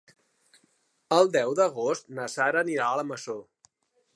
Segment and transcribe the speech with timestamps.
[1.17, 3.37] El deu d'agost na Sara anirà a la Masó.